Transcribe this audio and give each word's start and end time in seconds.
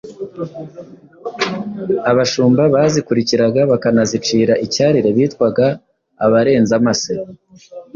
Abashumba 2.11 2.63
bazikukiraga 2.73 3.61
bakanazicira 3.71 4.53
icyarire 4.65 5.09
bitwaga 5.17 5.65
abarenzamase 6.25 7.11